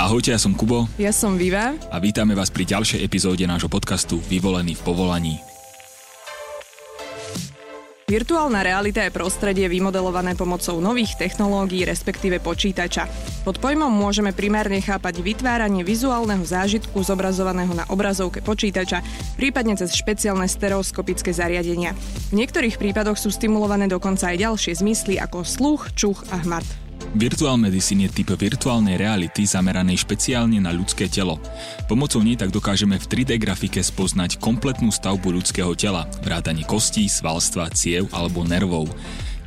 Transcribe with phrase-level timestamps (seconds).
[0.00, 1.76] Ahojte, ja som Kubo Ja som Viva.
[1.76, 5.36] a vítame vás pri ďalšej epizóde nášho podcastu Vyvolený v povolaní.
[8.08, 13.12] Virtuálna realita je prostredie vymodelované pomocou nových technológií, respektíve počítača.
[13.44, 19.04] Pod pojmom môžeme primárne chápať vytváranie vizuálneho zážitku zobrazovaného na obrazovke počítača,
[19.36, 21.92] prípadne cez špeciálne stereoskopické zariadenia.
[22.32, 26.89] V niektorých prípadoch sú stimulované dokonca aj ďalšie zmysly ako sluch, čuch a hmat.
[27.10, 31.42] Virtual Medicine je typ virtuálnej reality zameranej špeciálne na ľudské telo.
[31.90, 37.74] Pomocou nej tak dokážeme v 3D grafike spoznať kompletnú stavbu ľudského tela, vrátanie kostí, svalstva,
[37.74, 38.86] ciev alebo nervov.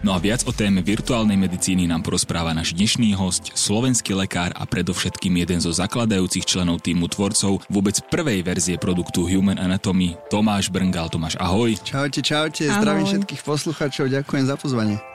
[0.03, 4.67] No a viac o téme virtuálnej medicíny nám porozpráva náš dnešný host, slovenský lekár a
[4.67, 11.07] predovšetkým jeden zo zakladajúcich členov týmu tvorcov vôbec prvej verzie produktu Human Anatomy, Tomáš Brngal.
[11.07, 11.79] Tomáš, ahoj.
[11.87, 12.83] Čaute, čaute, Ahoj.
[12.83, 15.12] zdravím všetkých poslucháčov, ďakujem za pozvanie.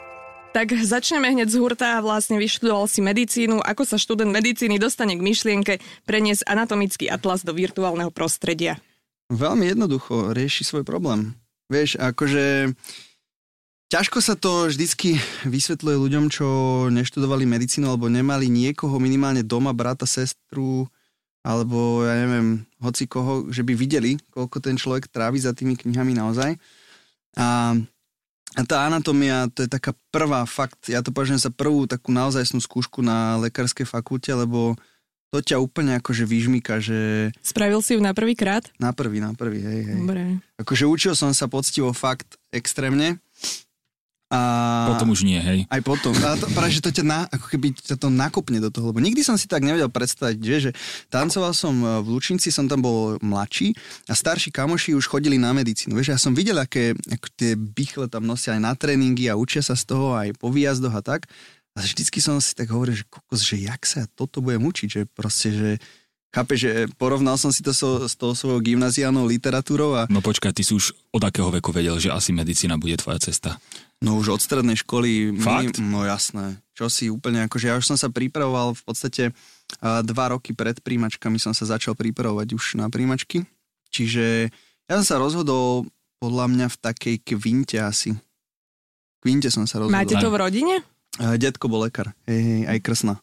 [0.48, 2.01] Tak začneme hneď z hurta.
[2.01, 3.61] Vlastne vyštudoval si medicínu.
[3.62, 8.80] Ako sa študent medicíny dostane k myšlienke preniesť anatomický atlas do virtuálneho prostredia?
[9.29, 11.37] Veľmi jednoducho rieši svoj problém.
[11.69, 12.73] Vieš, akože
[13.93, 16.46] ťažko sa to vždycky vysvetľuje ľuďom, čo
[16.91, 20.88] neštudovali medicínu alebo nemali niekoho minimálne doma, brata, sestru,
[21.45, 26.16] alebo ja neviem, hoci koho, že by videli, koľko ten človek trávi za tými knihami
[26.16, 26.57] naozaj.
[27.37, 27.76] A
[28.57, 32.65] a tá anatómia, to je taká prvá fakt, ja to považujem za prvú takú naozajstnú
[32.65, 34.73] skúšku na lekárskej fakulte, lebo
[35.29, 38.65] to ťa úplne akože vyžmýka, že Spravil si ju na prvý krát?
[38.80, 40.01] na prvý, na prvý, hej, hej.
[40.01, 40.41] Dobre.
[40.57, 43.21] Akože učil som sa poctivo fakt extrémne.
[44.29, 44.40] A
[44.93, 45.65] Potom už nie, hej.
[45.73, 46.12] aj potom.
[46.12, 49.01] A to, práve, že to ťa na, ako keby ťa to nakopne do toho, lebo
[49.01, 50.70] nikdy som si tak nevedel predstaviť, že, že
[51.09, 53.73] tancoval som e, v Lučinci, som tam bol mladší
[54.04, 55.96] a starší kamoši už chodili na medicínu.
[55.96, 59.65] Vieš, ja som videl, aké ako tie bychle tam nosia aj na tréningy a učia
[59.65, 61.24] sa z toho aj po výjazdoch a tak.
[61.73, 65.03] A vždycky som si tak hovoril, že kokos, že jak sa toto budem učiť, že
[65.09, 65.70] proste, že
[66.28, 70.53] Chápe, že porovnal som si to so, s tou svojou gymnaziálnou literatúrou a No počkaj,
[70.53, 73.56] ty si už od akého veku vedel, že asi medicína bude tvoja cesta?
[73.98, 75.34] No už od strednej školy.
[75.42, 75.82] Fakt?
[75.82, 76.62] no jasné.
[76.78, 79.22] Čo si úplne, akože ja už som sa pripravoval v podstate
[79.82, 83.42] dva roky pred príjimačkami som sa začal pripravovať už na príjimačky.
[83.91, 84.54] Čiže
[84.86, 85.91] ja som sa rozhodol
[86.22, 88.14] podľa mňa v takej kvinte asi.
[89.19, 89.98] Kvinte som sa rozhodol.
[89.98, 90.75] Máte to v rodine?
[91.19, 93.15] Detko bol lekár, hej, hej, aj krsna.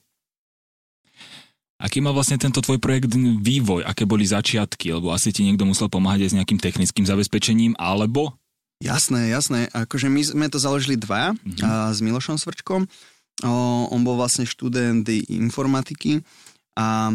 [1.79, 3.83] Aký mal vlastne tento tvoj projekt vývoj?
[3.83, 4.95] Aké boli začiatky?
[4.95, 8.35] Lebo asi ti niekto musel pomáhať aj s nejakým technickým zabezpečením, alebo
[8.83, 9.71] Jasné, jasné.
[9.71, 11.63] Akože my sme to založili dvaja Mhm.
[11.63, 12.87] a, s Milošom Svrčkom.
[13.43, 13.51] O,
[13.91, 16.23] on bol vlastne študent informatiky
[16.79, 17.11] a,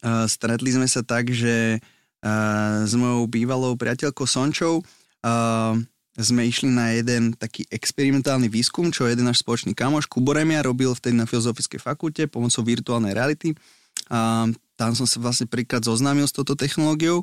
[0.00, 1.80] a stretli sme sa tak, že
[2.20, 4.80] a, s mojou bývalou priateľkou Sončou
[5.24, 5.76] a,
[6.18, 11.14] sme išli na jeden taký experimentálny výskum, čo jeden náš spoločný kamoš Kuboremia robil vtedy
[11.14, 13.54] na Filozofickej fakulte pomocou virtuálnej reality.
[14.10, 17.22] A tam som sa vlastne príklad zoznámil s touto technológiou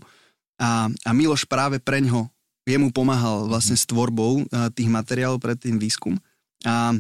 [0.55, 2.29] a, a Miloš práve pre ňo
[2.65, 6.17] jemu pomáhal vlastne s tvorbou a, tých materiálov pre ten výskum.
[6.65, 6.97] A,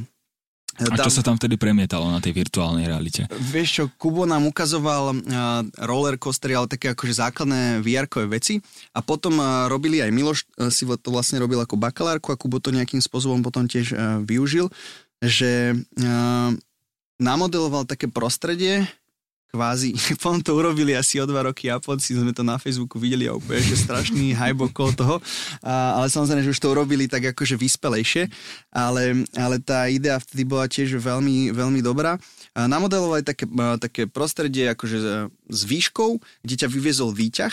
[0.75, 3.25] a čo sa tam vtedy premietalo na tej virtuálnej realite?
[3.31, 8.59] Vieš čo, Kubo nám ukazoval uh, roller coastery, ale také akože základné vr veci
[8.91, 12.59] a potom uh, robili aj Miloš, uh, si to vlastne robil ako bakalárku a Kubo
[12.59, 14.67] to nejakým spôsobom potom tiež uh, využil,
[15.23, 16.51] že uh,
[17.23, 18.83] namodeloval také prostredie,
[19.55, 23.39] kvázi, potom to urobili asi o dva roky Japonci, sme to na Facebooku videli a
[23.39, 25.15] úplne, že strašný hype okolo toho,
[25.63, 28.27] a, ale samozrejme, že už to urobili tak akože vyspelejšie,
[28.75, 32.19] ale, ale tá idea vtedy bola tiež veľmi, veľmi dobrá.
[32.51, 33.47] A namodelovali také,
[33.79, 37.51] také prostredie akože s výškou, kde ťa vyviezol výťah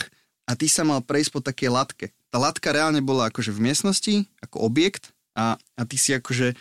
[0.50, 2.06] a ty sa mal prejsť po takej latke.
[2.32, 6.56] Tá latka reálne bola akože v miestnosti, ako objekt a, a ty si akože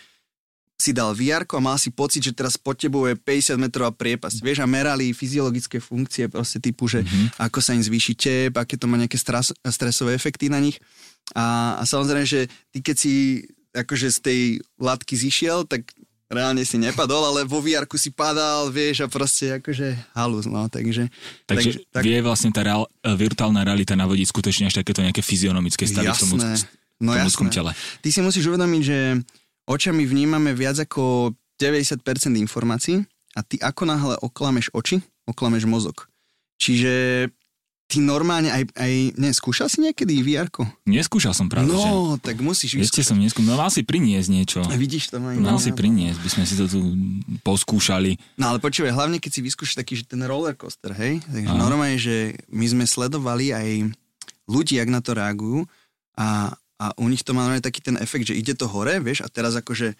[0.82, 4.42] si dal VR a mal si pocit, že teraz pod tebou je 50 metrová priepasť.
[4.42, 7.38] Vieš, a merali fyziologické funkcie proste typu, že mm-hmm.
[7.38, 10.82] ako sa im zvýši tep, aké to má nejaké stres, stresové efekty na nich.
[11.38, 13.14] A, a samozrejme, že ty keď si
[13.72, 14.40] akože z tej
[14.76, 15.86] latky zišiel, tak
[16.32, 21.12] reálne si nepadol, ale vo vr si padal, vieš, a proste akože halus, no, takže...
[21.44, 22.02] Takže tak...
[22.02, 27.04] vie vlastne tá reál, virtuálna realita navodiť skutočne až takéto nejaké fyzionomické stavy Jasné, v
[27.04, 27.56] no tom ľudskom jasné.
[27.60, 27.70] tele.
[28.00, 28.98] Ty si musíš uvedomiť, že
[29.66, 32.02] očami vnímame viac ako 90%
[32.38, 33.02] informácií
[33.36, 36.10] a ty ako náhle oklameš oči, oklameš mozog.
[36.58, 37.26] Čiže
[37.92, 40.48] ty normálne aj, aj ne, skúšal si niekedy vr
[40.88, 41.76] Neskúšal som práve, že...
[41.76, 43.08] No, tak musíš Ešte vyskúšať.
[43.12, 43.52] som neskúšal.
[43.52, 44.58] No mal si priniesť niečo.
[44.64, 45.36] Vidíš to aj.
[45.36, 46.80] Mal si priniesť, by sme si to tu
[47.44, 48.16] poskúšali.
[48.40, 51.20] No ale počúvaj, hlavne keď si vyskúšaš taký, že ten roller coaster, hej?
[51.28, 51.60] Takže Aha.
[51.60, 53.68] normálne, že my sme sledovali aj
[54.48, 55.68] ľudí, jak na to reagujú
[56.16, 59.30] a, a u nich to má taký ten efekt, že ide to hore, vieš, a
[59.30, 59.94] teraz akože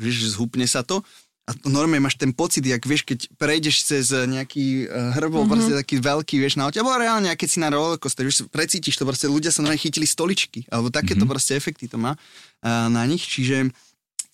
[0.00, 1.04] vieš, zhupne sa to
[1.46, 5.52] a normálne máš ten pocit, jak vieš, keď prejdeš cez nejaký uh, hrbol, mm-hmm.
[5.52, 9.06] proste taký veľký, vieš, na oči, alebo reálne, keď si na rollercoaster, vieš, precítiš to,
[9.06, 11.30] proste ľudia sa normálne chytili stoličky, alebo takéto mm-hmm.
[11.30, 13.70] proste efekty to má uh, na nich, čiže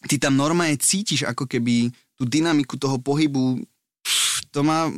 [0.09, 3.61] ty tam normálne cítiš ako keby tú dynamiku toho pohybu,
[4.01, 4.89] pff, to má,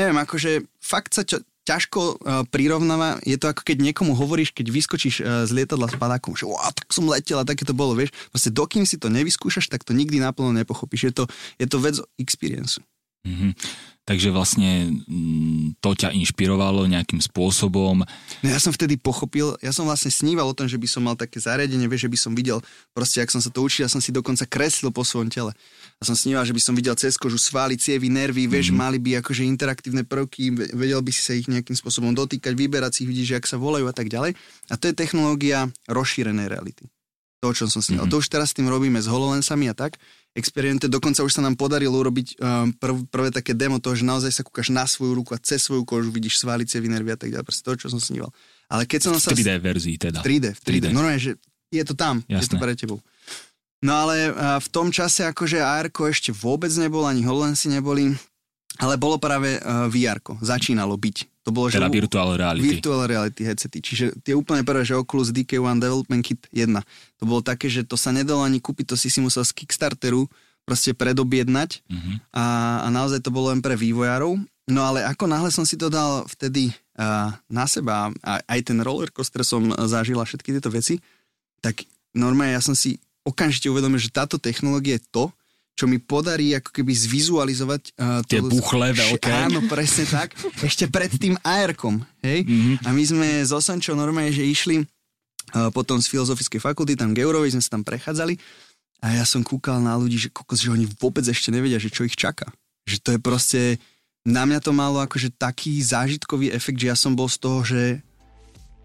[0.00, 4.66] neviem, akože fakt sa čo, ťažko uh, prirovnáva, je to ako keď niekomu hovoríš, keď
[4.74, 7.94] vyskočíš uh, z lietadla s padákom, že wow, tak som letel a také to bolo,
[7.94, 8.10] vieš.
[8.34, 11.02] Proste dokým si to nevyskúšaš, tak to nikdy naplno nepochopíš.
[11.10, 11.24] Je to,
[11.62, 12.82] je to vec experience.
[13.22, 13.54] Mm-hmm.
[14.02, 18.02] Takže vlastne mm, to ťa inšpirovalo nejakým spôsobom.
[18.42, 21.14] No ja som vtedy pochopil, ja som vlastne sníval o tom, že by som mal
[21.14, 22.58] také zariadenie, vieš, že by som videl,
[22.90, 25.54] proste ak som sa to učil, ja som si dokonca kreslil po svojom tele.
[25.96, 28.82] A som sníval, že by som videl cez kožu svaly, cievy, nervy, vieš, mm-hmm.
[28.82, 33.00] mali by akože interaktívne prvky, vedel by si sa ich nejakým spôsobom dotýkať, vyberať si
[33.06, 34.34] ich, vidíš, jak sa volajú a tak ďalej.
[34.66, 36.90] A to je technológia rozšírenej reality.
[37.42, 38.10] To, o čom som sníval.
[38.10, 38.18] Mm-hmm.
[38.18, 39.98] To už teraz s tým robíme s HoloLensami a tak
[40.32, 40.88] experimente.
[40.88, 44.42] Dokonca už sa nám podarilo urobiť um, prv, prvé také demo toho, že naozaj sa
[44.42, 47.44] kúkaš na svoju ruku a cez svoju kožu vidíš svalice, nervy a tak ďalej.
[47.44, 48.32] Proste to, čo som sníval.
[48.72, 49.60] Ale keď som v 3D sa...
[49.60, 50.18] verzii teda.
[50.24, 50.84] 3D, v 3D.
[50.88, 50.96] 3D.
[50.96, 51.32] Normálne, že
[51.72, 52.40] je to tam, Jasné.
[52.40, 52.98] je to pre tebou.
[53.82, 58.14] No ale uh, v tom čase akože AR ešte vôbec nebol, ani HoloLensy neboli,
[58.80, 61.31] ale bolo práve uh, VR, začínalo byť.
[61.42, 62.78] To bolo, teda že virtual reality.
[62.78, 63.78] Virtual reality headsety.
[63.82, 66.70] Čiže tie úplne prvé, že Oculus DK1 Development Kit 1.
[67.18, 70.30] To bolo také, že to sa nedalo ani kúpiť, to si si musel z Kickstarteru
[70.62, 72.16] proste predobjednať mm-hmm.
[72.30, 72.44] a,
[72.86, 74.38] a naozaj to bolo len pre vývojárov.
[74.70, 78.78] No ale ako náhle som si to dal vtedy uh, na seba a aj ten
[78.78, 81.02] rollercoaster som zažil a všetky tieto veci,
[81.58, 81.82] tak
[82.14, 85.24] normálne ja som si okamžite uvedomil, že táto technológia je to,
[85.82, 89.50] čo mi podarí ako keby zvizualizovať uh, tie buchle veľké.
[89.50, 90.30] Áno, presne tak.
[90.62, 92.46] Ešte pred tým AR-kom, hej?
[92.46, 92.86] Mm-hmm.
[92.86, 97.50] A my sme s Osančou normálne, že išli uh, potom z filozofickej fakulty, tam Geurovi
[97.50, 98.38] sme sa tam prechádzali
[99.02, 102.06] a ja som kúkal na ľudí, že kokos, že oni vôbec ešte nevedia, že čo
[102.06, 102.46] ich čaká.
[102.86, 103.60] Že to je proste,
[104.22, 107.98] na mňa to malo akože taký zážitkový efekt, že ja som bol z toho, že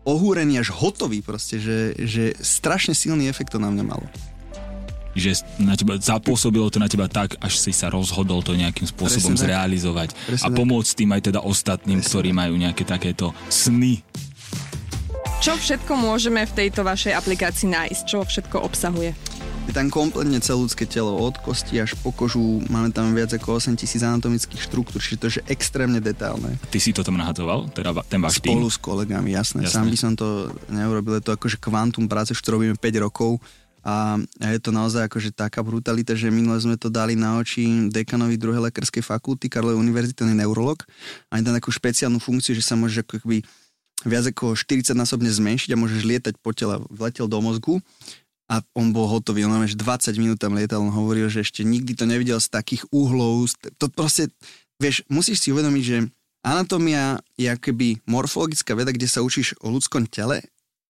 [0.01, 4.09] ohúrený až hotový proste, že, že strašne silný efekt to na mňa malo
[5.17, 9.33] že na teba, zapôsobilo to na teba tak, až si sa rozhodol to nejakým spôsobom
[9.33, 14.05] Presne zrealizovať Presne a pomôcť tým aj teda ostatným, Presne ktorí majú nejaké takéto sny.
[15.37, 18.01] Čo všetko môžeme v tejto vašej aplikácii nájsť?
[18.09, 19.13] Čo všetko obsahuje?
[19.67, 23.59] Je tam kompletne celé ľudské telo, od kosti až po kožu, máme tam viac ako
[23.59, 26.55] 8000 anatomických štruktúr, čiže to je extrémne detailné.
[26.71, 27.67] Ty si to tam nahadzoval?
[27.75, 28.73] Teda ten váš Spolu tým?
[28.73, 29.67] s kolegami, jasné.
[29.67, 29.75] jasné.
[29.75, 33.43] Sám by som to neurobil, je to akože kvantum práce, čo robíme 5 rokov
[33.87, 34.19] a
[34.51, 38.67] je to naozaj akože taká brutalita, že minule sme to dali na oči dekanovi druhej
[38.67, 40.83] lekárskej fakulty Karlovej univerzity, neurolog.
[41.31, 43.47] A je tam takú špeciálnu funkciu, že sa môžeš ako keby
[44.03, 46.83] viac ako 40 násobne zmenšiť a môžeš lietať po tele.
[46.91, 47.79] Vletel do mozgu
[48.51, 49.47] a on bol hotový.
[49.47, 52.83] On že 20 minút tam lietal, on hovoril, že ešte nikdy to nevidel z takých
[52.91, 53.47] uhlov.
[53.79, 54.35] To proste,
[54.83, 55.97] vieš, musíš si uvedomiť, že
[56.43, 60.43] anatómia je akoby morfologická veda, kde sa učíš o ľudskom tele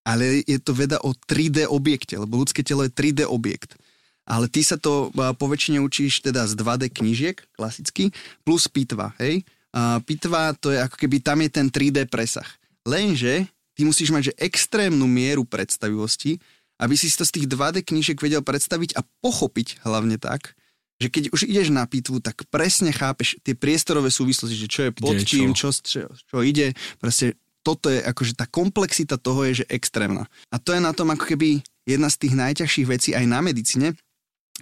[0.08, 3.76] ale je to veda o 3D objekte, lebo ľudské telo je 3D objekt.
[4.24, 8.16] Ale ty sa to po väčšine učíš teda z 2D knížiek, klasicky,
[8.48, 9.44] plus pitva, hej?
[9.76, 12.48] A pitva to je ako keby tam je ten 3D presah.
[12.88, 16.40] Lenže ty musíš mať že extrémnu mieru predstavivosti,
[16.80, 20.56] aby si to z tých 2D knížiek vedel predstaviť a pochopiť hlavne tak,
[20.98, 24.92] že keď už ideš na pitvu, tak presne chápeš tie priestorové súvislosti, že čo je
[24.96, 27.38] pod čím, čo, čo, čo ide, proste
[27.68, 30.32] toto je, akože tá komplexita toho je, že extrémna.
[30.48, 33.92] A to je na tom ako keby jedna z tých najťažších vecí aj na medicine,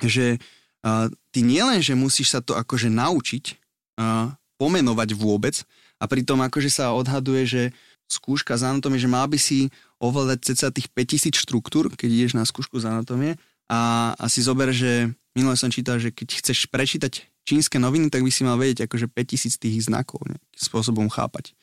[0.01, 3.61] že uh, ty nielen, že musíš sa to akože naučiť
[4.01, 5.61] uh, pomenovať vôbec
[6.01, 7.63] a pritom akože sa odhaduje, že
[8.09, 9.69] skúška z anatómie, že mal by si
[10.01, 13.37] ovládať ceca tých 5000 štruktúr, keď ideš na skúšku z anatómie
[13.69, 18.25] a, a si zober, že minule som čítal, že keď chceš prečítať čínske noviny, tak
[18.25, 21.53] by si mal vedieť akože 5000 tých znakov nejakým spôsobom chápať.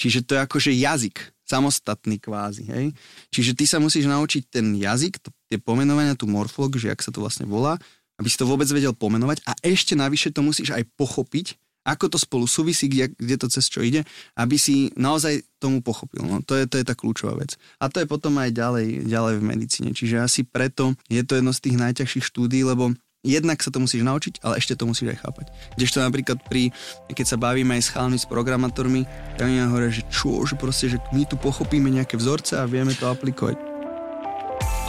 [0.00, 2.86] Čiže to je akože jazyk, samostatný kvázi, hej.
[3.28, 7.12] Čiže ty sa musíš naučiť ten jazyk, to, tie pomenovania, tú morfológiu, že jak sa
[7.12, 7.76] to vlastne volá,
[8.16, 12.18] aby si to vôbec vedel pomenovať a ešte navyše to musíš aj pochopiť, ako to
[12.20, 14.04] spolu súvisí, kde, kde to cez čo ide,
[14.36, 16.20] aby si naozaj tomu pochopil.
[16.24, 17.56] No, to, je, to je tá kľúčová vec.
[17.80, 19.90] A to je potom aj ďalej, ďalej v medicíne.
[19.96, 24.02] Čiže asi preto je to jedno z tých najťažších štúdí, lebo jednak sa to musíš
[24.02, 25.46] naučiť, ale ešte to musíš aj chápať.
[25.76, 26.72] Kdežto napríklad pri,
[27.12, 29.04] keď sa bavíme aj s chalmi, s programátormi,
[29.36, 32.96] tak oni hovoria, že čo, že proste, že my tu pochopíme nejaké vzorce a vieme
[32.96, 33.69] to aplikovať.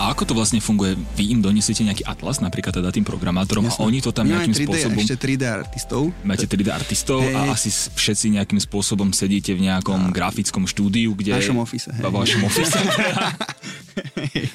[0.02, 0.98] A ako to vlastne funguje?
[1.14, 3.86] Vy im donesiete nejaký atlas, napríklad teda tým programátorom Jasne.
[3.86, 4.98] a oni to tam My nejakým 3D, spôsobom...
[4.98, 6.02] ešte 3D artistov.
[6.26, 7.38] Máte 3D artistov hey.
[7.38, 10.14] a asi všetci nejakým spôsobom sedíte v nejakom a...
[10.14, 11.38] grafickom štúdiu, kde...
[11.38, 11.94] V vašom office.
[11.94, 12.02] Hey.
[12.10, 12.74] V vašom office.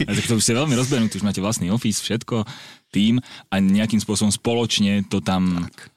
[0.03, 2.43] a tak to už ste veľmi rozbehnutí, už máte vlastný office, všetko.
[2.91, 5.71] tým a nejakým spôsobom spoločne to tam...
[5.71, 5.96] Tak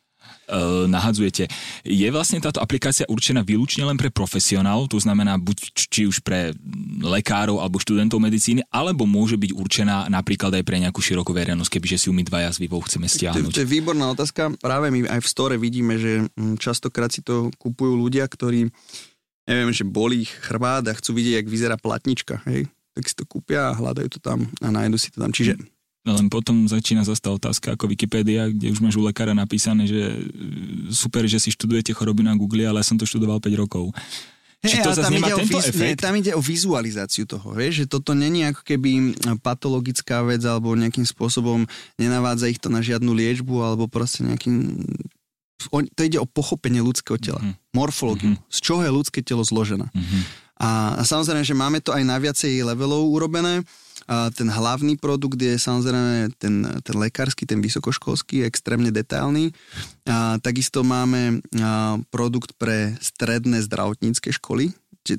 [0.89, 1.46] nahadzujete.
[1.86, 6.51] Je vlastne táto aplikácia určená výlučne len pre profesionálov, to znamená buď či už pre
[7.00, 11.98] lekárov alebo študentov medicíny, alebo môže byť určená napríklad aj pre nejakú širokú verejnosť, kebyže
[12.01, 13.53] si ju my dvaja s Vivou chceme stiahnuť.
[13.53, 14.53] To, to je výborná otázka.
[14.60, 18.68] Práve my aj v store vidíme, že mm, častokrát si to kupujú ľudia, ktorí
[19.50, 22.70] neviem, že bolí chrbát a chcú vidieť, jak vyzerá platnička, hej?
[22.94, 25.32] tak si to kúpia a hľadajú to tam a nájdu si to tam.
[25.32, 25.56] Čiže
[26.08, 30.00] len potom začína zase tá otázka ako Wikipedia, kde už máš u lekára napísané, že
[30.00, 30.20] e,
[30.96, 33.91] super, že si študujete choroby na Google, ale ja som to študoval 5 rokov.
[34.60, 36.00] Hey, Či to zase nemá tento viz- efekt?
[36.00, 40.75] Nie, tam ide o vizualizáciu toho, vieš, že toto není ako keby patologická vec alebo
[40.75, 41.63] nejakým spôsobom
[41.96, 44.84] nenavádza ich to na žiadnu liečbu alebo proste nejakým...
[45.72, 47.75] To ide o pochopenie ľudského tela, mm-hmm.
[47.75, 48.51] morfológiu, mm-hmm.
[48.51, 49.91] z čoho je ľudské telo zložené.
[49.91, 50.22] Mm-hmm.
[50.60, 53.63] A, a samozrejme, že máme to aj na viacej levelov urobené,
[54.08, 59.51] ten hlavný produkt je samozrejme ten, ten lekársky, ten vysokoškolský, extrémne detailný.
[60.06, 64.72] A takisto máme a, produkt pre stredné zdravotnícke školy,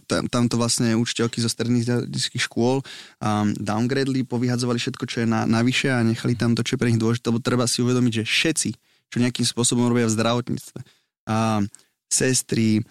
[0.07, 5.27] tam, tam to vlastne učiteľky zo stredných zdravotníckých škôl um, downgradli, povyhadzovali všetko, čo je
[5.27, 8.23] na, navyše a nechali tam to, čo je pre nich dôležité, lebo treba si uvedomiť,
[8.23, 8.71] že všetci,
[9.11, 10.79] čo nejakým spôsobom robia v zdravotníctve,
[11.27, 11.65] a,
[12.11, 12.83] sestry,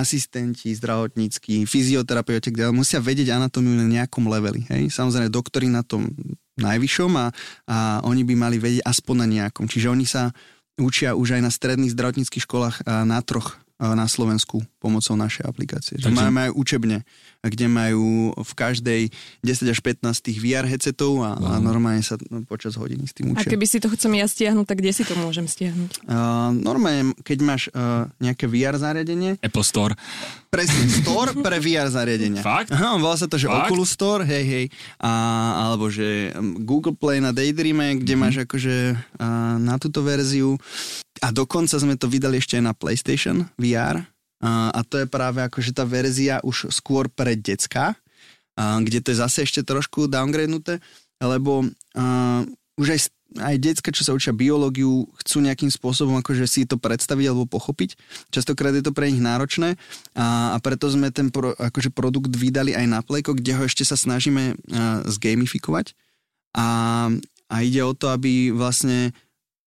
[0.00, 4.64] asistenti zdravotníckí, fyzioterapeuti, kde musia vedieť anatómiu na nejakom leveli.
[4.72, 4.88] Hej?
[4.96, 6.08] Samozrejme, doktori na tom
[6.56, 7.26] najvyššom a,
[7.68, 7.76] a
[8.08, 9.68] oni by mali vedieť aspoň na nejakom.
[9.68, 10.32] Čiže oni sa
[10.80, 16.00] učia už aj na stredných zdravotníckých školách na troch na Slovensku pomocou našej aplikácie.
[16.00, 16.16] Takže...
[16.16, 17.04] Máme aj učebne,
[17.44, 19.02] kde majú v každej
[19.44, 21.44] 10 až 15 tých VR headsetov a, wow.
[21.44, 22.16] a normálne sa
[22.48, 23.44] počas hodiny s tým učia.
[23.44, 26.08] A keby si to chcem ja stiahnuť, tak kde si to môžem stiahnuť?
[26.08, 29.36] Uh, normálne, keď máš uh, nejaké VR zariadenie...
[29.44, 29.92] Apple Store.
[30.48, 32.40] Presne, Store pre VR zariadenia.
[32.40, 32.72] Fakt?
[32.72, 33.68] Aha, volá sa to, že Fakt?
[33.68, 34.66] Oculus Store, hej, hej.
[34.96, 35.12] A,
[35.68, 36.32] alebo že
[36.64, 38.24] Google Play na Daydreame, kde mm-hmm.
[38.24, 40.56] máš akože uh, na túto verziu
[41.24, 44.04] a dokonca sme to vydali ešte aj na PlayStation VR
[44.40, 47.96] a, a to je práve akože tá verzia už skôr pre decka,
[48.56, 50.84] a, kde to je zase ešte trošku downgradenuté,
[51.24, 51.64] lebo
[51.96, 52.44] a,
[52.76, 53.00] už aj,
[53.40, 57.96] aj decka, čo sa učia biológiu, chcú nejakým spôsobom akože si to predstaviť alebo pochopiť.
[58.28, 59.80] Častokrát je to pre nich náročné
[60.12, 63.88] a, a preto sme ten pro, akože produkt vydali aj na Playko, kde ho ešte
[63.88, 65.96] sa snažíme a, zgamifikovať.
[66.56, 66.66] A,
[67.48, 69.16] a ide o to, aby vlastne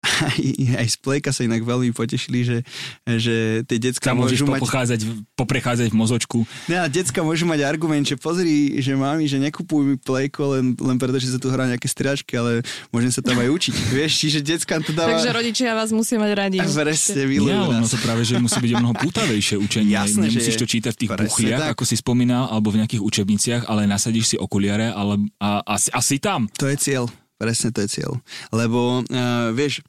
[0.02, 0.38] aj,
[0.82, 2.58] aj z Playka sa inak veľmi potešili, že,
[3.06, 4.58] že tie decka Tam môžu mať...
[4.58, 5.00] Pochádzať,
[5.38, 6.38] poprechádzať v mozočku.
[6.66, 10.74] Ne, a decka môžu mať argument, že pozri, že mami, že nekupuj mi Playko len,
[10.74, 13.74] len preto, že sa tu hrá nejaké striačky, ale môžem sa tam aj učiť.
[14.02, 15.14] Vieš, čiže decka to dáva...
[15.14, 16.58] Takže rodičia vás musia mať radi.
[16.58, 19.94] A presne, ja, no to práve, že musí byť o mnoho pútavejšie učenie.
[19.94, 23.86] Jasné, Nemusíš to čítať v tých buchliach, ako si spomínal, alebo v nejakých učebniciach, ale
[23.86, 26.50] nasadíš si okuliare ale, a, a, a si tam.
[26.58, 27.06] To je cieľ.
[27.42, 28.12] Presne to je cieľ.
[28.54, 29.82] Lebo, uh, vieš,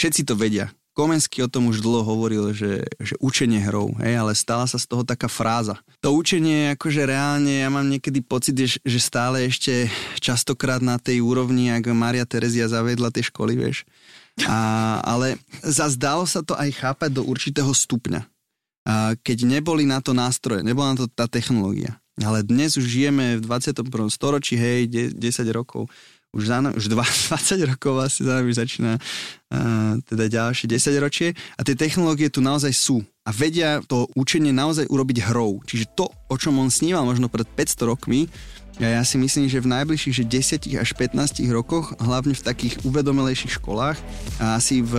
[0.00, 0.72] všetci to vedia.
[0.96, 4.90] Komenský o tom už dlho hovoril, že, že učenie hrou, hej, ale stala sa z
[4.90, 5.78] toho taká fráza.
[6.02, 9.86] To učenie, akože reálne, ja mám niekedy pocit, že, stále ešte
[10.18, 13.86] častokrát na tej úrovni, ako Maria Terezia zavedla tie školy, vieš.
[14.50, 18.26] A, ale zazdalo sa to aj chápať do určitého stupňa.
[18.88, 22.00] A keď neboli na to nástroje, nebola na to tá technológia.
[22.18, 24.10] Ale dnes už žijeme v 21.
[24.10, 25.16] storočí, hej, 10
[25.54, 25.86] rokov
[26.30, 31.60] už, za, už 20 rokov vlastne za nami začína uh, teda ďalšie 10 ročie a
[31.66, 35.62] tie technológie tu naozaj sú a vedia to učenie naozaj urobiť hrou.
[35.62, 38.26] Čiže to, o čom on sníval možno pred 500 rokmi,
[38.80, 40.24] ja, ja si myslím, že v najbližších že
[40.64, 44.00] 10 až 15 rokoch, hlavne v takých uvedomelejších školách
[44.40, 44.96] a asi v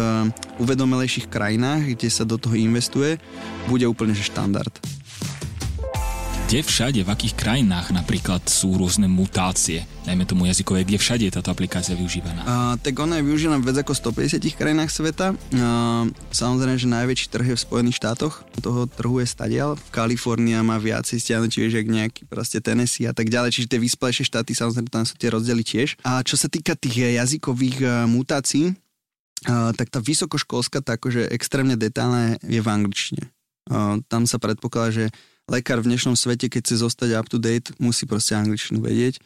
[0.62, 3.18] uvedomelejších krajinách, kde sa do toho investuje,
[3.66, 4.70] bude úplne že štandard
[6.52, 11.32] kde všade, v akých krajinách napríklad sú rôzne mutácie, najmä tomu jazykové, kde všade je
[11.40, 12.44] táto aplikácia využívaná?
[12.44, 15.32] Uh, tak ona je využívaná v viac ako 150 krajinách sveta.
[15.32, 18.44] Uh, samozrejme, že najväčší trh je v Spojených štátoch.
[18.60, 19.80] Toho trhu je stadial.
[19.96, 23.56] Kalifornia má viacej stiahnutí, jak nejaký proste Tennessee a tak ďalej.
[23.56, 26.04] Čiže tie vyspelejšie štáty, samozrejme, tam sú tie rozdiely tiež.
[26.04, 31.80] A čo sa týka tých jazykových uh, mutácií, uh, tak tá vysokoškolská, tá akože extrémne
[31.80, 33.32] detálna je v angličtine.
[33.72, 35.06] Uh, tam sa predpokladá, že
[35.50, 39.18] lekár v dnešnom svete, keď chce zostať up to date, musí proste angličtinu vedieť.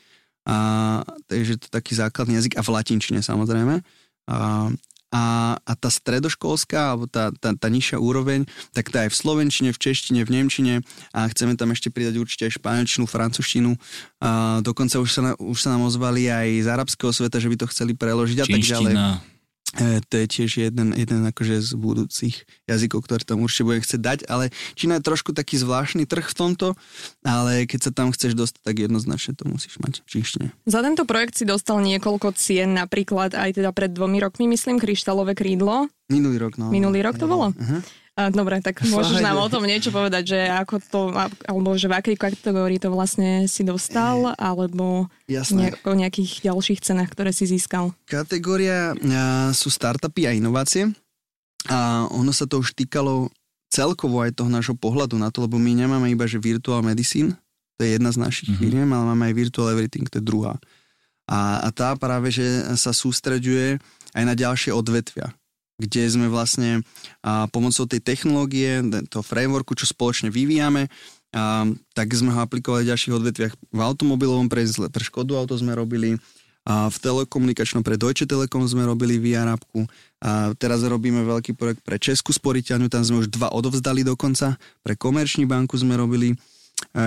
[0.45, 3.81] A, takže to je taký základný jazyk a v latinčine samozrejme.
[4.29, 4.69] A,
[5.15, 5.23] a,
[5.57, 8.45] a tá stredoškolská, alebo tá, tá, tá nižšia úroveň,
[8.75, 10.73] tak tá je v slovenčine, v češtine, v nemčine
[11.15, 13.73] a chceme tam ešte pridať určite aj španielčinu, francúzštinu.
[14.21, 17.57] A dokonca už sa, na, už sa nám ozvali aj z arabského sveta, že by
[17.57, 18.93] to chceli preložiť a tak ďalej.
[19.75, 24.01] E, to je tiež jeden, jeden akože z budúcich jazykov, ktoré tam určite budem chcieť
[24.01, 26.67] dať, ale Čína je trošku taký zvláštny trh v tomto,
[27.27, 30.47] ale keď sa tam chceš dostať, tak jednoznačne to musíš mať v čínštine.
[30.63, 35.35] Za tento projekt si dostal niekoľko cien, napríklad aj teda pred dvomi rokmi, myslím, kryštálové
[35.35, 35.91] krídlo.
[36.07, 36.71] Minulý rok, no.
[36.71, 37.51] Minulý rok to bolo?
[37.51, 37.83] Uh-huh.
[38.15, 40.99] Dobre, tak môžeš nám o tom niečo povedať, že ako to,
[41.51, 45.75] alebo že v akej kategórii to vlastne si dostal, alebo Jasné.
[45.83, 47.91] o nejakých ďalších cenách, ktoré si získal.
[48.07, 48.95] Kategória
[49.51, 50.95] sú startupy a inovácie
[51.67, 53.27] a ono sa to už týkalo
[53.67, 57.35] celkovo aj toho nášho pohľadu na to, lebo my nemáme iba, že virtual medicine,
[57.75, 58.63] to je jedna z našich mm-hmm.
[58.63, 60.55] firiem, ale máme aj virtual everything, to je druhá.
[61.27, 62.47] A, a tá práve, že
[62.79, 63.75] sa sústreďuje
[64.15, 65.35] aj na ďalšie odvetvia
[65.75, 66.83] kde sme vlastne
[67.23, 68.79] a, pomocou tej technológie,
[69.11, 70.87] toho frameworku, čo spoločne vyvíjame,
[71.35, 73.53] a, tak sme ho aplikovali v ďalších odvetviach.
[73.75, 76.15] V automobilovom pre, pre Škodu auto sme robili,
[76.65, 79.85] a v telekomunikačnom pre Deutsche Telekom sme robili VR appku
[80.25, 84.97] a teraz robíme veľký projekt pre Českú sporiteľňu, tam sme už dva odovzdali dokonca, pre
[84.97, 86.33] Komerční banku sme robili,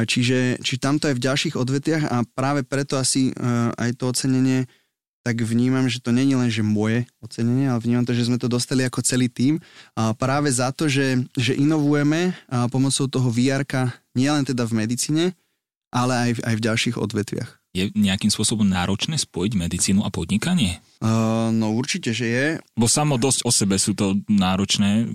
[0.06, 3.34] čiže, čiže tamto aj v ďalších odvetviach a práve preto asi
[3.74, 4.70] aj to ocenenie
[5.26, 8.48] tak vnímam, že to není len že moje ocenenie, ale vnímam to, že sme to
[8.48, 9.60] dostali ako celý tým
[9.92, 13.66] a práve za to, že, že inovujeme a pomocou toho vr
[14.16, 15.24] nielen teda v medicíne,
[15.92, 17.50] ale aj, aj v ďalších odvetviach.
[17.76, 20.80] Je nejakým spôsobom náročné spojiť medicínu a podnikanie?
[21.04, 22.46] Uh, no určite, že je.
[22.72, 25.12] Bo samo dosť o sebe sú to náročné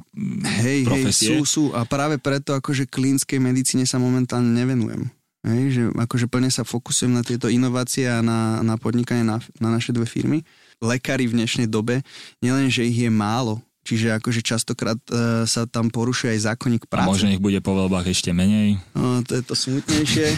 [0.62, 1.34] hej, profesie.
[1.34, 5.10] Hej, sú, sú a práve preto akože klinickej medicíne sa momentálne nevenujem.
[5.44, 9.76] Hej, že akože plne sa fokusujem na tieto inovácie a na, na podnikanie na, na
[9.76, 10.48] naše dve firmy.
[10.80, 12.00] Lekári v dnešnej dobe,
[12.40, 17.08] nielen, že ich je málo, čiže akože častokrát e, sa tam porušuje aj zákonník práce.
[17.08, 18.80] A možno ich bude po voľbách ešte menej.
[18.96, 20.32] No, to je to smutnejšie.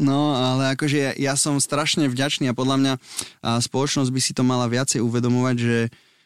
[0.00, 2.92] No, ale akože ja, ja som strašne vďačný a podľa mňa
[3.44, 5.78] a spoločnosť by si to mala viacej uvedomovať, že,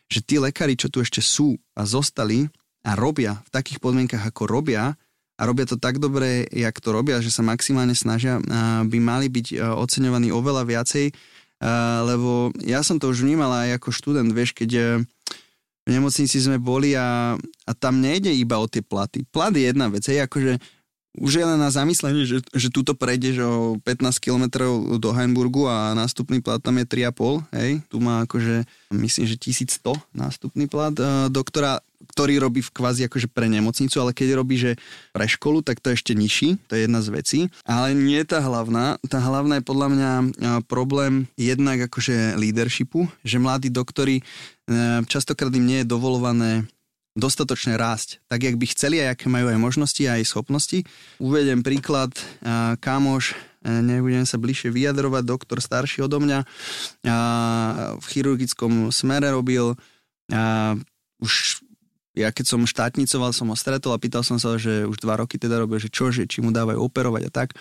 [0.06, 2.46] že tí lekári, čo tu ešte sú a zostali
[2.86, 4.94] a robia v takých podmienkach, ako robia,
[5.40, 8.36] a robia to tak dobre, jak to robia, že sa maximálne snažia,
[8.84, 11.08] by mali byť oceňovaní oveľa viacej,
[12.04, 14.82] lebo ja som to už vnímal aj ako študent, vieš, keď e,
[15.84, 19.28] v nemocnici sme boli a, a tam nejde iba o tie platy.
[19.28, 20.56] Plat je jedna vec, hej, akože
[21.18, 24.44] už je len na zamyslenie, že, že tuto prejdeš o 15 km
[25.02, 28.62] do Heimburgu a nástupný plat tam je 3,5, hej, tu má akože,
[28.94, 31.82] myslím, že 1100 nástupný plat e, doktora,
[32.14, 34.78] ktorý robí v kvázi akože pre nemocnicu, ale keď robí, že
[35.10, 37.38] pre školu, tak to je ešte nižší, to je jedna z vecí.
[37.66, 38.96] Ale nie je tá hlavná.
[39.10, 40.10] Tá hlavná je podľa mňa
[40.70, 44.22] problém jednak akože leadershipu, že mladí doktori e,
[45.10, 46.70] častokrát im nie je dovolované
[47.18, 50.86] dostatočne rásť, tak jak by chceli a aké majú aj možnosti a aj schopnosti.
[51.18, 52.14] Uvedem príklad,
[52.78, 53.34] kámoš,
[53.66, 56.46] nebudem sa bližšie vyjadrovať, doktor starší odo mňa,
[57.98, 59.74] v chirurgickom smere robil,
[61.18, 61.32] už
[62.10, 65.38] ja keď som štátnicoval, som ho stretol a pýtal som sa, že už dva roky
[65.38, 67.54] teda robil, že čo, že či mu dávajú operovať a tak.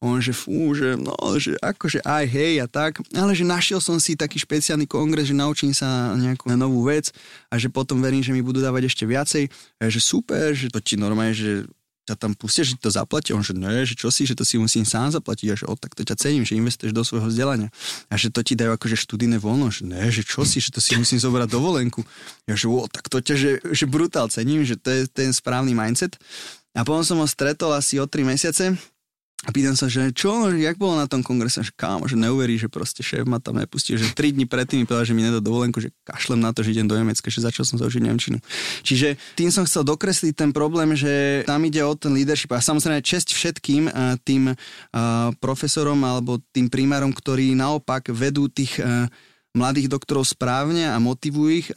[0.00, 4.00] On, že fú, že no, že akože aj hej a tak, ale že našiel som
[4.00, 7.12] si taký špeciálny kongres, že naučím sa nejakú novú vec
[7.52, 9.52] a že potom verím, že mi budú dávať ešte viacej.
[9.76, 11.68] Že super, že to ti normálne, že
[12.10, 13.30] ťa tam pustia, že to zaplatí.
[13.30, 15.46] On že ne, že čo si, že to si musím sám zaplatiť.
[15.52, 17.68] A že o, tak to ťa cením, že investuješ do svojho vzdelania.
[18.10, 19.70] A že to ti dajú akože študijné voľno.
[19.70, 22.02] Že ne, že čo si, že to si musím zobrať dovolenku.
[22.50, 25.76] Ja že o, tak to ťa, že, že brutál cením, že to je ten správny
[25.76, 26.18] mindset.
[26.74, 28.74] A potom som ho stretol asi o 3 mesiace
[29.40, 32.60] a pýtam sa, že čo, že jak bolo na tom kongrese, že kámo, že neuverí,
[32.60, 35.40] že proste šéf ma tam nepustil, že 3 dní predtým mi povedal, že mi nedá
[35.40, 38.36] dovolenku, že kašlem na to, že idem do Nemecka, že začal som sa učiť Nemčinu.
[38.84, 43.00] Čiže tým som chcel dokresliť ten problém, že tam ide o ten leadership a samozrejme
[43.00, 44.56] česť všetkým eh, tým uh,
[45.40, 49.08] profesorom alebo tým primárom, ktorí naopak vedú tých uh,
[49.56, 51.68] mladých doktorov správne a motivujú ich.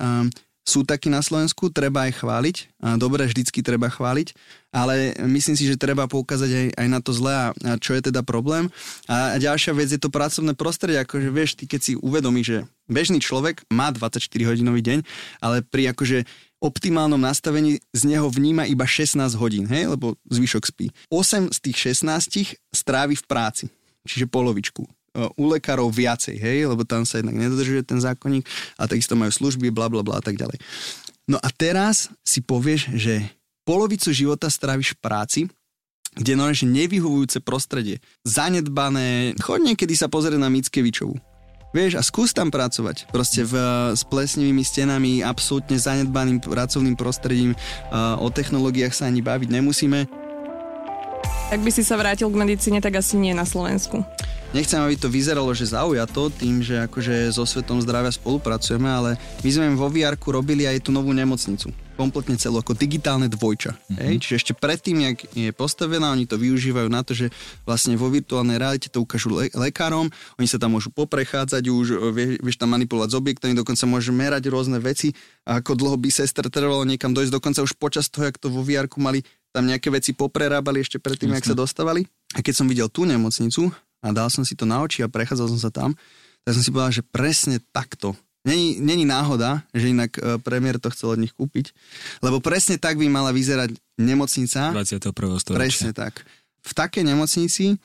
[0.64, 2.58] Sú takí na Slovensku, treba aj chváliť.
[2.96, 4.32] Dobre, vždycky treba chváliť,
[4.72, 8.24] ale myslím si, že treba poukázať aj, aj na to zlé a čo je teda
[8.24, 8.72] problém.
[9.12, 13.20] A ďalšia vec je to pracovné prostredie, akože vieš, ty keď si uvedomíš, že bežný
[13.20, 15.00] človek má 24-hodinový deň,
[15.44, 16.24] ale pri akože
[16.64, 20.96] optimálnom nastavení z neho vníma iba 16 hodín, hej, lebo zvyšok spí.
[21.12, 23.66] 8 z tých 16 strávi v práci,
[24.08, 24.88] čiže polovičku
[25.38, 28.50] u lekárov viacej, hej, lebo tam sa jednak nedodržuje ten zákonník
[28.82, 30.58] a takisto majú služby, bla bla bla a tak ďalej.
[31.30, 33.24] No a teraz si povieš, že
[33.64, 35.42] polovicu života stráviš v práci,
[36.14, 41.18] kde je nevyhovujúce prostredie, zanedbané, choď niekedy sa pozrieť na Mickevičovu.
[41.74, 43.10] Vieš, a skús tam pracovať.
[43.10, 43.58] Proste v,
[43.98, 47.58] s plesnivými stenami, absolútne zanedbaným pracovným prostredím,
[48.22, 50.23] o technológiách sa ani baviť nemusíme
[51.54, 54.02] Ak by si sa vrátil k medicíne, tak asi nie na Slovensku.
[54.54, 59.50] Nechcem, aby to vyzeralo, že zaujato tým, že akože so Svetom zdravia spolupracujeme, ale my
[59.50, 61.74] sme vo vr robili aj tú novú nemocnicu.
[61.98, 63.74] Kompletne celú, ako digitálne dvojča.
[63.74, 63.98] Mm-hmm.
[63.98, 64.14] Hej?
[64.22, 67.34] Čiže ešte predtým, jak je postavená, oni to využívajú na to, že
[67.66, 72.38] vlastne vo virtuálnej realite to ukážu le- lekárom, oni sa tam môžu poprechádzať, už vie,
[72.38, 75.18] vieš tam manipulovať s objektami, dokonca môžu merať rôzne veci,
[75.50, 78.62] a ako dlho by sestra trvalo niekam dojsť, dokonca už počas toho, jak to vo
[78.62, 82.10] vr mali tam nejaké veci poprerábali ešte predtým, jak sa dostávali.
[82.34, 83.70] A keď som videl tú nemocnicu,
[84.04, 85.96] a dal som si to na oči a prechádzal som sa tam,
[86.44, 88.18] tak som si povedal, že presne takto.
[88.44, 91.72] Není, není náhoda, že inak e, premiér to chcel od nich kúpiť,
[92.20, 94.76] lebo presne tak by mala vyzerať nemocnica.
[94.76, 95.00] 21.
[95.40, 95.62] storočia.
[95.64, 96.28] Presne tak.
[96.60, 97.80] V takej nemocnici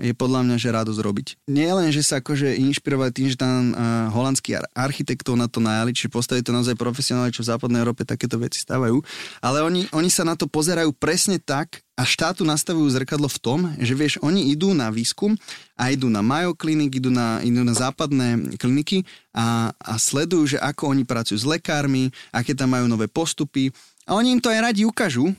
[0.00, 1.26] je podľa mňa, že radosť robiť.
[1.52, 5.92] Nie len, že sa akože inšpirovali tým, že tam uh, holandský architektov na to najali,
[5.92, 9.04] či postaví to naozaj profesionáli, čo v západnej Európe takéto veci stávajú,
[9.44, 13.58] ale oni, oni sa na to pozerajú presne tak a štátu nastavujú zrkadlo v tom,
[13.78, 15.38] že vieš, oni idú na výskum
[15.78, 20.58] a idú na Mayo Clinic, idú na, idú na západné kliniky a, a sledujú, že
[20.58, 23.70] ako oni pracujú s lekármi, aké tam majú nové postupy
[24.08, 25.30] a oni im to aj radi ukážu,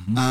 [0.00, 0.14] mhm.
[0.16, 0.26] a,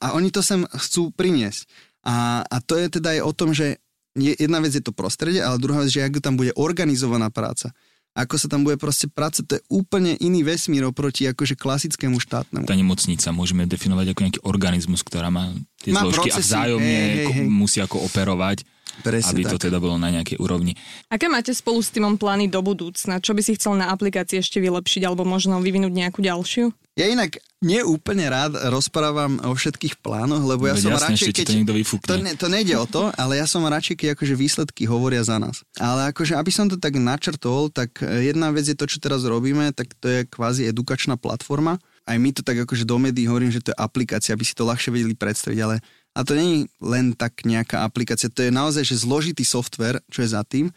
[0.00, 1.87] a oni to sem chcú priniesť.
[2.06, 3.80] A, a to je teda aj o tom, že
[4.18, 7.74] jedna vec je to prostredie, ale druhá vec, že ako tam bude organizovaná práca
[8.18, 12.66] ako sa tam bude proste práca, to je úplne iný vesmír oproti akože klasickému štátnemu.
[12.66, 16.98] Tá nemocnica môžeme definovať ako nejaký organizmus, ktorá má tie má zložky procesy, a vzájomne
[16.98, 17.46] hej, hej, hej.
[17.46, 18.66] musí ako operovať.
[18.98, 19.54] Presne aby tak.
[19.54, 20.74] to teda bolo na nejakej úrovni.
[21.06, 23.22] Aké máte spolu s týmom plány do budúcna?
[23.22, 26.74] Čo by si chcel na aplikácii ešte vylepšiť alebo možno vyvinúť nejakú ďalšiu?
[26.98, 31.46] Ja inak neúplne rád rozprávam o všetkých plánoch, lebo ja no, som jasne, radšej, keď...
[31.46, 31.74] to niekto
[32.10, 35.38] To, ne, to nejde o to, ale ja som radšej, keď akože výsledky hovoria za
[35.38, 35.62] nás.
[35.78, 39.70] Ale akože, aby som to tak načrtol, tak jedna vec je to, čo teraz robíme,
[39.78, 41.78] tak to je kvázi edukačná platforma.
[42.02, 44.66] Aj my to tak akože do médií hovorím, že to je aplikácia, aby si to
[44.66, 45.78] ľahšie vedeli predstaviť, ale
[46.18, 50.26] a to nie je len tak nejaká aplikácia, to je naozaj že zložitý software, čo
[50.26, 50.74] je za tým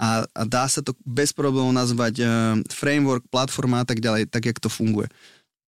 [0.00, 4.48] a, a dá sa to bez problémov nazvať uh, framework, platforma a tak ďalej, tak
[4.48, 5.12] jak to funguje.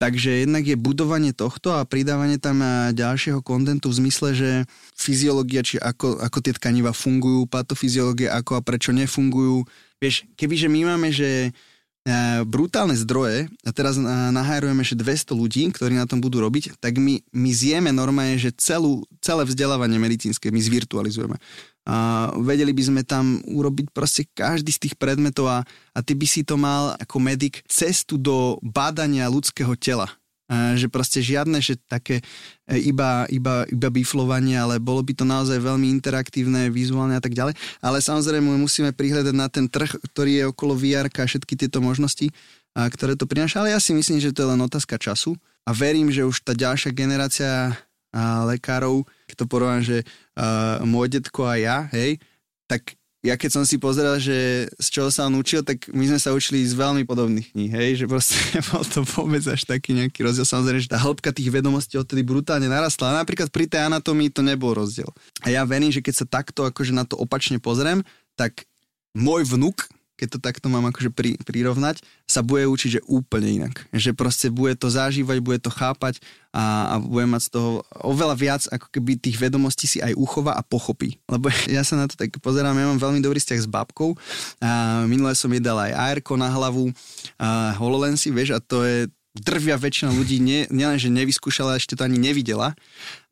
[0.01, 4.49] Takže jednak je budovanie tohto a pridávanie tam eh, ďalšieho kontentu v zmysle, že
[4.97, 9.61] fyziológia, či ako, ako tie tkaniva fungujú, patofyziológia, ako a prečo nefungujú.
[10.01, 11.53] Vieš, kebyže my máme, že
[12.01, 14.01] E, brutálne zdroje a teraz e,
[14.33, 18.49] nahajrujeme ešte 200 ľudí, ktorí na tom budú robiť, tak my, my zjeme normálne, že
[18.57, 21.37] celú, celé vzdelávanie medicínske my zvirtualizujeme.
[21.81, 25.59] A vedeli by sme tam urobiť proste každý z tých predmetov a,
[25.97, 30.05] a ty by si to mal ako medic cestu do bádania ľudského tela
[30.51, 32.19] že proste žiadne, že také
[32.67, 37.31] e, iba, iba, iba biflovanie, ale bolo by to naozaj veľmi interaktívne, vizuálne a tak
[37.31, 37.55] ďalej.
[37.79, 42.27] Ale samozrejme musíme prihľadať na ten trh, ktorý je okolo VR a všetky tieto možnosti,
[42.75, 43.63] a ktoré to prináša.
[43.63, 46.51] Ale ja si myslím, že to je len otázka času a verím, že už tá
[46.51, 47.75] ďalšia generácia
[48.11, 50.03] a lekárov, keď to porovnám, že
[50.41, 52.17] uh, môj detko a ja, hej,
[52.65, 56.17] tak ja keď som si pozeral, že z čoho sa on učil, tak my sme
[56.17, 58.41] sa učili z veľmi podobných kníh, hej, že proste
[58.73, 60.41] bol to vôbec až taký nejaký rozdiel.
[60.41, 63.13] Samozrejme, že tá hĺbka tých vedomostí odtedy brutálne narastla.
[63.13, 65.05] A napríklad pri tej anatomii to nebol rozdiel.
[65.45, 68.01] A ja verím, že keď sa takto akože na to opačne pozriem,
[68.33, 68.65] tak
[69.13, 69.85] môj vnuk,
[70.21, 73.89] keď to takto mám akože pri, prirovnať, sa bude učiť, že úplne inak.
[73.89, 76.21] Že proste bude to zažívať, bude to chápať
[76.53, 80.53] a, a bude mať z toho oveľa viac, ako keby tých vedomostí si aj uchova
[80.53, 81.17] a pochopí.
[81.25, 84.13] Lebo ja sa na to tak pozerám, ja mám veľmi dobrý vzťah s babkou.
[84.61, 86.93] A minule som jej dal aj AR na hlavu,
[87.41, 92.05] a HoloLensy, vieš, a to je drvia väčšina ľudí nie, nielen, že nevyskúšala, ešte to
[92.05, 92.77] ani nevidela.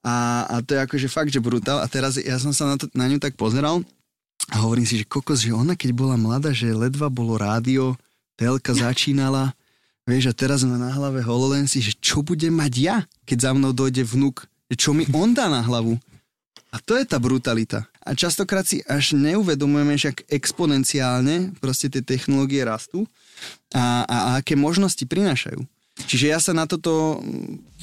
[0.02, 1.84] A, a to je akože fakt, že brutál.
[1.84, 3.84] A teraz ja som sa na, to, na ňu tak pozeral
[4.48, 8.00] a hovorím si, že kokos, že ona keď bola mladá, že ledva bolo rádio,
[8.40, 9.52] telka začínala,
[10.08, 12.98] vieš, a teraz má na hlave HoloLensy, že čo budem mať ja,
[13.28, 16.00] keď za mnou dojde vnúk, že čo mi on dá na hlavu.
[16.70, 17.90] A to je tá brutalita.
[18.06, 23.10] A častokrát si až neuvedomujeme, že ak exponenciálne proste tie technológie rastú
[23.74, 25.62] a, a, a aké možnosti prinášajú.
[26.06, 27.20] Čiže ja sa na toto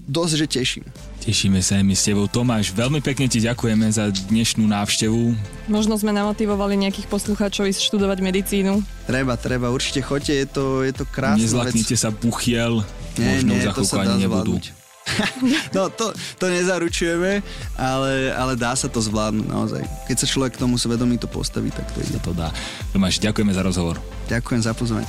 [0.07, 0.85] dosť, že teším.
[1.27, 2.31] Tešíme sa aj my s tebou.
[2.31, 5.35] Tomáš, veľmi pekne ti ďakujeme za dnešnú návštevu.
[5.67, 8.79] Možno sme namotivovali nejakých poslucháčov ísť študovať medicínu.
[9.11, 11.43] Treba, treba, určite choďte, je to, je to krásne.
[11.43, 12.87] Nezlaknite sa buchiel,
[13.19, 14.55] nie, možno nie, za chvíľku ani nebudú.
[15.77, 17.39] no to, to nezaručujeme,
[17.79, 19.83] ale, ale dá sa to zvládnuť naozaj.
[20.11, 22.19] Keď sa človek k tomu svedomí to postaví, tak to ide.
[22.27, 22.51] To dá.
[22.91, 24.03] Tomáš, ďakujeme za rozhovor.
[24.27, 25.07] Ďakujem za pozvanie.